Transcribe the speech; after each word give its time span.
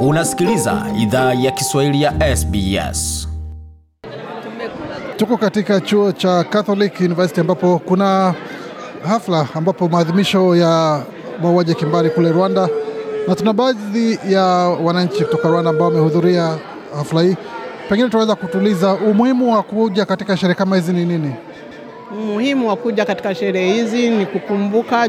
Unasikiliza 0.00 0.86
idhaa 1.02 1.34
ya 1.34 1.50
Kiswahili 1.50 2.02
ya 2.02 2.36
SBS. 2.36 3.28
Tuko 5.16 5.36
katika 5.36 5.80
chuo 5.80 6.12
cha 6.12 6.44
Catholic 6.44 7.00
University 7.00 7.40
ambapo 7.40 7.78
kuna 7.78 8.34
hafla 9.08 9.46
ambapo 9.54 9.88
maadhimisho 9.88 10.56
ya 10.56 11.02
mauaji 11.42 11.70
ya 11.70 11.76
kimbari 11.76 12.10
kule 12.10 12.32
Rwanda, 12.32 12.68
na 13.28 13.34
tuna 13.34 13.52
baadhi 13.52 14.18
ya 14.28 14.42
wananchi 14.84 15.24
kutoka 15.24 15.48
Rwanda 15.48 15.70
ambao 15.70 15.88
wamehudhuria 15.88 16.58
hafla 16.96 17.22
hii. 17.22 17.36
Pengine 17.88 18.08
tunaweza 18.08 18.34
kutuliza 18.34 18.94
umuhimu 18.94 19.52
wa 19.54 19.62
kuja 19.62 20.04
katika 20.06 20.36
sherehe 20.36 20.54
kama 20.58 20.76
hizi 20.76 20.92
ni 20.92 21.04
nini? 21.04 21.34
Umuhimu 22.12 22.68
wa 22.68 22.76
kuja 22.76 23.04
katika 23.04 23.34
sherehe 23.34 23.72
hizi 23.72 24.10
ni 24.10 24.26
kukumbuka 24.26 25.08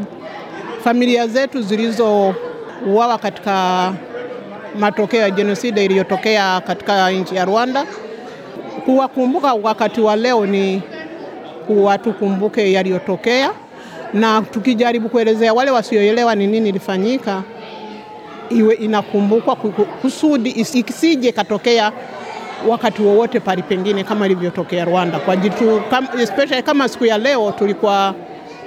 familia 0.84 1.26
zetu 1.26 1.62
zilizouawa 1.62 3.18
katika 3.22 3.92
matokeo 4.78 5.20
ya 5.20 5.30
jenoside 5.30 5.84
iliyotokea 5.84 6.60
katika 6.60 7.10
nchi 7.10 7.36
ya 7.36 7.44
Rwanda. 7.44 7.86
Kuwakumbuka 8.84 9.54
wakati 9.54 10.00
wa 10.00 10.16
leo 10.16 10.46
ni 10.46 10.82
kuwa 11.66 11.98
tukumbuke 11.98 12.72
yaliyotokea, 12.72 13.50
na 14.14 14.42
tukijaribu 14.42 15.08
kuelezea 15.08 15.54
wale 15.54 15.70
wasioelewa 15.70 16.34
ni 16.34 16.46
nini 16.46 16.68
ilifanyika, 16.68 17.42
iwe 18.50 18.74
inakumbukwa 18.74 19.56
kusudi 20.02 20.50
isije 20.56 21.32
katokea 21.32 21.92
wakati 22.68 23.02
wowote 23.02 23.40
pali 23.40 23.62
pengine 23.62 24.04
kama 24.04 24.26
ilivyotokea 24.26 24.84
Rwanda. 24.84 25.18
Kwa 25.18 25.36
jitu, 25.36 25.82
especially 26.20 26.62
kama 26.62 26.88
siku 26.88 27.04
ya 27.06 27.18
leo 27.18 27.52
tulikuwa 27.58 28.14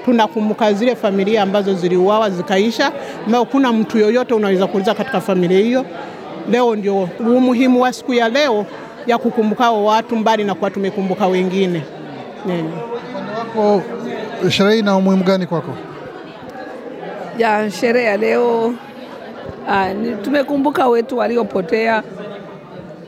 tunakumbuka 0.06 0.74
zile 0.74 0.96
familia 0.96 1.42
ambazo 1.44 1.74
ziliuawa 1.74 2.30
zikaisha, 2.30 2.92
ambao 3.26 3.46
kuna 3.46 3.74
mtu 3.74 3.98
yoyote 3.98 4.34
unaweza 4.34 4.68
kuuliza 4.68 4.94
katika 4.94 5.22
familia 5.22 5.60
hiyo. 5.60 5.86
Leo 6.52 6.76
ndio 6.76 7.10
umuhimu 7.20 7.82
wa 7.82 7.94
siku 7.94 8.14
ya 8.14 8.30
leo 8.30 8.66
ya 9.08 9.18
kukumbuka 9.18 9.72
watu 9.72 10.16
mbali 10.16 10.44
na 10.44 10.56
kuwa 10.56 10.72
tumekumbuka 10.72 11.28
wengine. 11.28 11.82
Wako 13.38 13.82
sherehe 14.50 14.80
ina 14.80 14.98
umuhimu 14.98 15.24
gani 15.24 15.46
kwako? 15.46 15.72
Ya 17.38 17.72
sherehe 17.72 18.06
ya 18.06 18.18
leo 18.18 18.74
ah, 19.70 19.94
ni 19.94 20.16
tumekumbuka 20.16 20.88
wetu 20.88 21.18
waliopotea. 21.18 22.04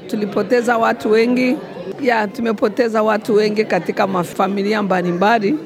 Tulipoteza 0.08 0.78
watu 0.78 1.12
wengi 1.12 1.58
ya 2.02 2.28
tumepoteza 2.28 3.04
watu 3.04 3.34
wengi 3.34 3.66
katika 3.66 4.08
mafamilia 4.08 4.84
mbalimbali. 4.84 5.58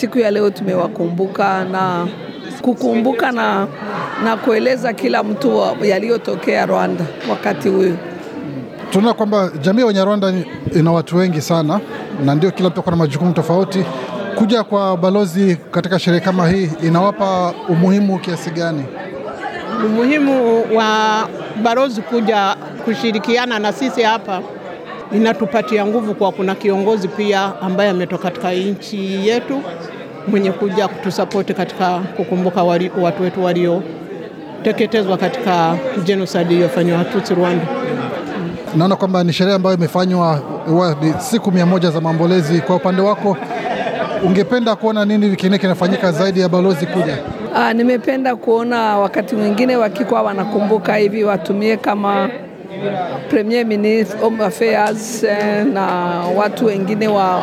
Siku 0.00 0.18
ya 0.18 0.30
leo 0.30 0.50
tumewakumbuka 0.50 1.64
na 1.64 2.06
kukumbuka 2.62 3.32
na, 3.32 3.66
na 4.24 4.36
kueleza 4.36 4.92
kila 4.92 5.22
mtu 5.22 5.62
yaliyotokea 5.82 6.66
Rwanda 6.66 7.04
wakati 7.30 7.68
huyo. 7.68 7.96
Tunaona 8.90 9.14
kwamba 9.14 9.50
jamii 9.60 9.80
ya 9.80 9.86
Wanyarwanda 9.86 10.32
ina 10.74 10.92
watu 10.92 11.16
wengi 11.16 11.40
sana, 11.40 11.80
na 12.24 12.34
ndio 12.34 12.50
kila 12.50 12.68
mtu 12.70 12.82
na 12.90 12.96
majukumu 12.96 13.32
tofauti. 13.32 13.84
Kuja 14.34 14.64
kwa 14.64 14.96
balozi 14.96 15.56
katika 15.70 15.98
sherehe 15.98 16.24
kama 16.24 16.48
hii 16.48 16.70
inawapa 16.82 17.54
umuhimu 17.68 18.18
kiasi 18.18 18.50
gani? 18.50 18.84
Umuhimu 19.86 20.62
wa 20.76 21.28
balozi 21.62 22.02
kuja 22.02 22.56
kushirikiana 22.84 23.58
na 23.58 23.72
sisi 23.72 24.02
hapa 24.02 24.42
inatupatia 25.12 25.86
nguvu, 25.86 26.14
kwa 26.14 26.32
kuna 26.32 26.54
kiongozi 26.54 27.08
pia 27.08 27.52
ambaye 27.60 27.90
ametoka 27.90 28.22
katika 28.24 28.52
nchi 28.52 29.28
yetu 29.28 29.62
mwenye 30.28 30.52
kuja 30.52 30.88
kutusapoti 30.88 31.54
katika 31.54 31.98
kukumbuka 31.98 32.62
wali, 32.62 32.90
watu 33.00 33.22
wetu 33.22 33.44
walioteketezwa 33.44 35.16
katika 35.16 35.76
genocide 36.04 36.54
iliyofanywa 36.54 36.98
Watutsi 36.98 37.34
Rwanda. 37.34 37.64
Naona 38.76 38.96
kwamba 38.96 39.24
ni 39.24 39.32
sherehe 39.32 39.56
ambayo 39.56 39.76
imefanywa 39.76 40.40
ni 41.02 41.14
siku 41.18 41.52
mia 41.52 41.66
moja 41.66 41.90
za 41.90 42.00
maombolezi. 42.00 42.60
Kwa 42.60 42.76
upande 42.76 43.02
wako, 43.02 43.36
ungependa 44.24 44.76
kuona 44.76 45.04
nini 45.04 45.36
kingine 45.36 45.58
kinafanyika 45.58 46.12
zaidi 46.12 46.40
ya 46.40 46.48
balozi 46.48 46.86
kuja? 46.86 47.18
Aa, 47.54 47.72
nimependa 47.72 48.36
kuona 48.36 48.98
wakati 48.98 49.36
mwingine 49.36 49.76
wakikuwa 49.76 50.22
wanakumbuka 50.22 50.96
hivi 50.96 51.24
watumie 51.24 51.76
kama 51.76 52.28
Premier 53.30 53.66
Minister 53.66 54.20
Home 54.20 54.44
Affairs 54.44 55.24
eh, 55.24 55.64
na 55.72 55.86
watu 56.36 56.66
wengine 56.66 57.08
wa 57.08 57.42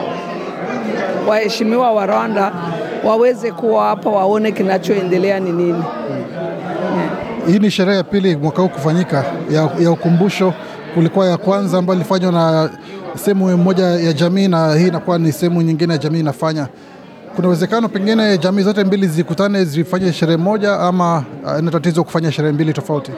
waheshimiwa 1.27 1.91
wa 1.91 2.05
Rwanda 2.05 2.51
waweze 3.03 3.51
kuwa 3.51 3.85
hapa 3.85 4.09
waone 4.09 4.51
kinachoendelea 4.51 5.39
ni 5.39 5.51
nini. 5.51 5.69
Yeah. 5.69 7.11
Hii 7.47 7.59
ni 7.59 7.71
sherehe 7.71 7.97
ya 7.97 8.03
pili 8.03 8.35
mwaka 8.35 8.61
huu 8.61 8.69
kufanyika 8.69 9.25
ya, 9.51 9.69
ya 9.79 9.91
ukumbusho. 9.91 10.53
Kulikuwa 10.93 11.27
ya 11.27 11.37
kwanza 11.37 11.77
ambayo 11.77 11.99
ilifanywa 11.99 12.31
na 12.31 12.69
sehemu 13.15 13.57
moja 13.57 13.83
ya 13.85 14.13
jamii 14.13 14.47
na 14.47 14.75
hii 14.75 14.87
inakuwa 14.87 15.19
ni 15.19 15.31
sehemu 15.31 15.61
nyingine 15.61 15.93
ya 15.93 15.97
jamii 15.99 16.19
inafanya. 16.19 16.67
Kuna 17.35 17.47
uwezekano 17.47 17.89
pengine 17.89 18.37
jamii 18.37 18.61
zote 18.63 18.83
mbili 18.83 19.07
zikutane 19.07 19.65
zifanye 19.65 20.13
sherehe 20.13 20.37
moja, 20.37 20.79
ama 20.79 21.23
ina 21.59 21.71
tatizo 21.71 22.03
kufanya 22.03 22.31
sherehe 22.31 22.53
mbili 22.53 22.73
tofauti? 22.73 23.11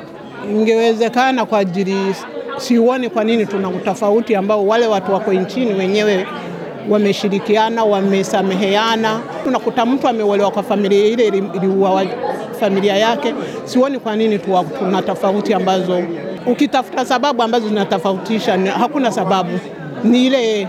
Ingewezekana 0.51 1.45
kwa 1.45 1.59
ajili, 1.59 2.15
siuoni 2.57 3.09
kwa 3.09 3.23
nini 3.23 3.45
tuna 3.45 3.69
utofauti 3.69 4.35
ambao 4.35 4.67
wale 4.67 4.87
watu 4.87 5.13
wako 5.13 5.33
nchini 5.33 5.73
wenyewe 5.73 6.27
wameshirikiana, 6.89 7.83
wamesameheana. 7.83 9.19
Unakuta 9.45 9.85
mtu 9.85 10.07
ameolewa 10.07 10.51
kwa 10.51 10.63
familia 10.63 11.05
ile 11.05 11.27
iliua 11.27 12.03
familia 12.59 12.95
yake. 12.97 13.33
Sioni 13.63 13.99
kwa 13.99 14.15
nini 14.15 14.39
tuna 14.79 15.01
tofauti 15.01 15.53
ambazo, 15.53 16.03
ukitafuta 16.45 17.05
sababu 17.05 17.43
ambazo 17.43 17.67
zinatofautisha, 17.67 18.57
hakuna 18.79 19.11
sababu, 19.11 19.49
ni 20.03 20.25
ile 20.25 20.67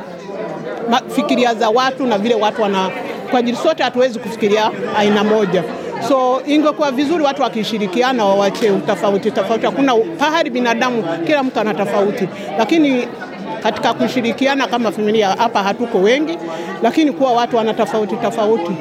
fikiria 1.09 1.55
za 1.55 1.71
watu 1.71 2.07
na 2.07 2.19
vile 2.19 2.35
watu 2.35 2.63
wana, 2.63 2.91
kwa 3.31 3.39
ajili 3.39 3.57
sote 3.57 3.83
hatuwezi 3.83 4.19
kufikiria 4.19 4.71
aina 4.99 5.25
moja. 5.25 5.65
So 6.09 6.43
ingekuwa 6.47 6.91
vizuri 6.91 7.25
watu 7.25 7.43
wakishirikiana, 7.43 8.25
wawache 8.25 8.71
utofauti 8.71 9.31
tofauti. 9.31 9.67
Hakuna 9.67 9.95
pahali 10.19 10.51
binadamu, 10.51 11.05
kila 11.27 11.43
mtu 11.43 11.61
ana 11.61 11.75
tofauti, 11.75 12.29
lakini 12.59 13.09
katika 13.67 13.95
kushirikiana 13.95 14.67
kama 14.67 14.93
familia 14.93 15.29
hapa 15.29 15.63
hatuko 15.63 15.99
wengi, 15.99 16.39
lakini 16.83 17.13
kuwa 17.13 17.33
watu 17.33 17.57
wana 17.57 17.75
tofauti 17.75 18.17
tofauti, 18.17 18.73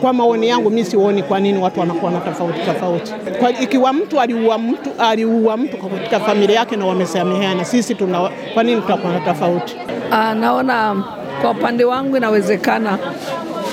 kwa 0.00 0.12
maoni 0.12 0.48
yangu 0.48 0.70
mimi 0.70 0.84
sioni 0.84 1.22
kwa 1.22 1.40
nini 1.40 1.58
watu 1.58 1.80
wanakuwa 1.80 2.10
na 2.12 2.20
tofauti 2.20 2.60
tofauti. 2.66 3.12
Kwa 3.40 3.50
ikiwa 3.50 3.92
mtu 3.92 4.20
aliua 4.20 4.58
mtu 4.58 4.90
aliua 4.98 5.56
mtu 5.56 5.76
katika 5.76 6.20
familia 6.20 6.56
yake 6.56 6.76
na 6.76 6.86
wamesameheana, 6.86 7.64
sisi 7.64 7.94
tuna 7.94 8.30
kwa 8.54 8.62
nini 8.62 8.80
tutakuwa 8.80 9.12
na 9.12 9.20
tofauti? 9.20 9.76
Aa, 10.12 10.34
naona 10.34 11.04
kwa 11.40 11.50
upande 11.50 11.84
wangu 11.84 12.16
inawezekana 12.16 12.98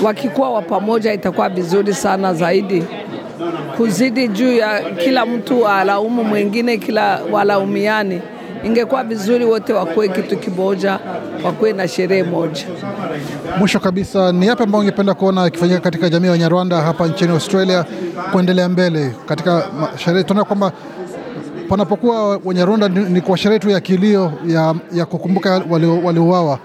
wakikuwa 0.04 0.50
wa 0.50 0.62
pamoja 0.62 1.14
itakuwa 1.14 1.50
vizuri 1.50 1.94
sana 1.94 2.34
zaidi 2.34 2.84
kuzidi 3.78 4.28
juu 4.28 4.54
ya 4.54 4.80
kila 4.82 5.26
mtu 5.26 5.68
alaumu 5.68 6.24
mwingine, 6.24 6.78
kila 6.78 7.20
walaumiani 7.32 8.22
ingekuwa 8.64 9.04
vizuri 9.04 9.46
wote 9.46 9.74
wakuwe 9.74 10.08
kitu 10.10 10.38
kimoja, 10.38 11.00
wakuwe 11.44 11.74
na 11.74 11.88
sherehe 11.88 12.24
moja. 12.24 12.66
Mwisho 13.60 13.80
kabisa, 13.80 14.32
ni 14.32 14.48
yapi 14.48 14.64
ambayo 14.64 14.82
ungependa 14.82 15.14
kuona 15.14 15.48
ikifanyika 15.48 15.80
katika 15.80 16.10
jamii 16.10 16.26
ya 16.26 16.32
Wanyarwanda 16.32 16.82
hapa 16.82 17.08
nchini 17.08 17.32
Australia 17.32 17.86
kuendelea 18.32 18.70
mbele 18.70 19.16
katika 19.26 19.64
sherehe? 19.98 20.24
Tunaona 20.24 20.46
kwamba 20.46 20.72
panapokuwa 21.70 22.40
Wanyarwanda 22.46 22.88
ni 22.90 23.22
kwa 23.22 23.38
sherehe 23.38 23.60
tu 23.60 23.70
ya 23.70 23.80
kilio 23.80 24.32
ya, 24.48 24.76
ya 24.94 25.06
kukumbuka 25.06 25.62
waliouawa 25.70 26.50
wali 26.50 26.60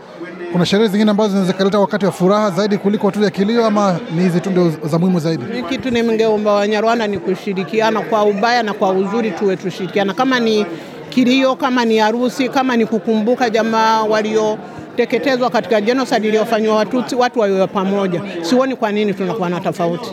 kuna 0.52 0.66
sherehe 0.66 0.88
zingine 0.88 1.10
ambazo 1.10 1.28
zinaweza 1.28 1.52
kuleta 1.52 1.78
wakati 1.78 2.06
wa 2.06 2.12
furaha 2.12 2.50
zaidi 2.50 2.78
kuliko 2.78 3.10
tu 3.10 3.22
ya 3.22 3.30
kilio, 3.30 3.66
ama 3.66 3.98
ni 4.14 4.22
hizi 4.22 4.40
tu 4.40 4.50
ndio 4.50 4.72
za 4.84 4.98
muhimu 4.98 5.20
zaidi? 5.20 5.44
Ni 5.54 5.62
kitu 5.62 5.90
ningeomba 5.90 6.52
Wanyarwanda 6.52 7.06
ni 7.06 7.18
kushirikiana 7.18 8.00
kwa 8.00 8.24
ubaya 8.24 8.62
na 8.62 8.72
kwa 8.74 8.90
uzuri, 8.92 9.30
tuwe 9.30 9.56
tushirikiana, 9.56 10.14
kama 10.14 10.40
ni 10.40 10.66
kilio, 11.10 11.56
kama 11.56 11.84
ni 11.84 11.98
harusi, 11.98 12.48
kama 12.48 12.76
ni 12.76 12.86
kukumbuka 12.86 13.50
jamaa 13.50 14.02
walioteketezwa 14.02 15.50
katika 15.50 15.80
genocide 15.80 16.28
iliyofanywa 16.28 16.76
Watutsi, 16.76 17.14
watu 17.16 17.40
wawe 17.40 17.66
pamoja. 17.66 18.22
Sioni 18.42 18.76
kwa 18.76 18.92
nini 18.92 19.14
tunakuwa 19.14 19.48
na 19.48 19.60
tofauti. 19.60 20.10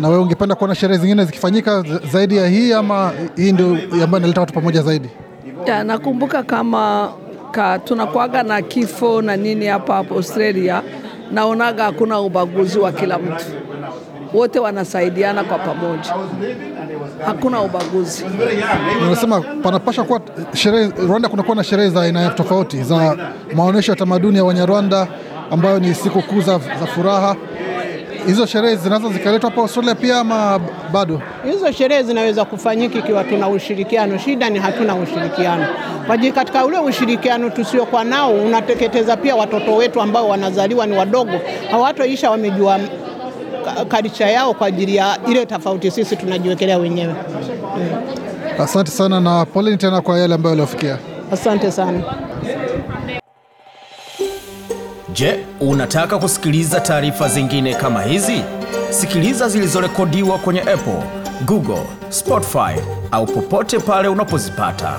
Na 0.00 0.08
wewe 0.08 0.22
ungependa 0.22 0.54
kuona 0.54 0.74
sherehe 0.74 0.98
zingine 1.00 1.24
zikifanyika 1.24 1.84
zaidi 2.12 2.36
ya 2.36 2.48
hii, 2.48 2.72
ama 2.72 3.12
hii 3.36 3.52
ndio 3.52 3.66
ambayo 4.04 4.18
inaleta 4.18 4.40
watu 4.40 4.52
pamoja 4.54 4.82
zaidi? 4.82 5.08
Ya, 5.66 5.84
nakumbuka 5.84 6.42
kama 6.42 7.12
ka, 7.50 7.78
tunakuaga 7.78 8.42
na 8.42 8.62
kifo 8.62 9.22
na 9.22 9.36
nini 9.36 9.66
hapa 9.66 9.94
hapa 9.94 10.14
Australia, 10.14 10.82
naonaga 11.32 11.84
hakuna 11.84 12.20
ubaguzi 12.20 12.78
wa 12.78 12.92
kila 12.92 13.18
mtu, 13.18 13.44
wote 14.34 14.58
wanasaidiana 14.58 15.44
kwa 15.44 15.58
pamoja, 15.58 16.14
hakuna 17.26 17.60
ubaguzi. 17.62 18.24
Unasema 19.06 19.40
panapasha 19.40 20.02
kuwa 20.02 20.20
sherehe 20.54 20.92
Rwanda, 21.06 21.28
kunakuwa 21.28 21.56
na 21.56 21.64
sherehe 21.64 21.90
za 21.90 22.02
aina 22.02 22.28
tofauti 22.30 22.82
za 22.82 23.16
maonyesho 23.54 23.92
ya 23.92 23.96
tamaduni 23.96 24.36
ya 24.36 24.44
Wanyarwanda 24.44 25.08
ambayo 25.50 25.78
ni 25.80 25.94
siku 25.94 26.22
kuu 26.22 26.40
za 26.40 26.58
furaha. 26.94 27.36
hizo 28.26 28.46
sherehe 28.46 28.76
zinaweza 28.76 29.08
zikaletwa 29.08 29.50
hapa 29.50 29.62
Australia 29.62 29.94
pia 29.94 30.18
ama 30.18 30.60
bado? 30.92 31.20
Hizo 31.52 31.72
sherehe 31.72 32.02
zinaweza 32.02 32.44
kufanyika 32.44 32.98
ikiwa 32.98 33.24
tuna 33.24 33.48
ushirikiano. 33.48 34.18
Shida 34.18 34.50
ni 34.50 34.58
hatuna 34.58 34.94
ushirikiano. 34.94 35.66
kwaji 36.06 36.32
katika 36.32 36.64
ule 36.64 36.78
ushirikiano 36.78 37.50
tusiokuwa 37.50 38.04
nao 38.04 38.32
unateketeza 38.32 39.16
pia 39.16 39.36
watoto 39.36 39.76
wetu 39.76 40.00
ambao 40.00 40.28
wanazaliwa 40.28 40.86
ni 40.86 40.96
wadogo, 40.98 41.32
hawatoisha 41.70 42.30
wamejua 42.30 42.78
kalicha 43.88 44.26
yao 44.30 44.54
kwa 44.54 44.66
ajili 44.66 44.96
ya 44.96 45.18
ile 45.28 45.46
tofauti 45.46 45.90
sisi 45.90 46.16
tunajiwekelea 46.16 46.78
wenyewe. 46.78 47.14
Asante 48.58 48.90
sana 48.90 49.20
na 49.20 49.44
poleni 49.46 49.76
tena 49.76 50.00
kwa 50.00 50.18
yale 50.18 50.34
ambayo 50.34 50.50
yaliofikia. 50.50 50.98
Asante 51.32 51.70
sana. 51.72 52.00
Je, 55.12 55.44
unataka 55.60 56.18
kusikiliza 56.18 56.80
taarifa 56.80 57.28
zingine 57.28 57.74
kama 57.74 58.02
hizi? 58.02 58.42
Sikiliza 58.90 59.48
zilizorekodiwa 59.48 60.38
kwenye 60.38 60.60
Apple, 60.60 61.02
Google, 61.46 61.82
Spotify 62.08 62.74
au 63.10 63.26
popote 63.26 63.78
pale 63.78 64.08
unapozipata. 64.08 64.92